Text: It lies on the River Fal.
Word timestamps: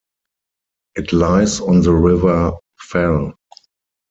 It 0.95 1.13
lies 1.13 1.59
on 1.59 1.81
the 1.81 1.93
River 1.93 2.53
Fal. 2.79 3.35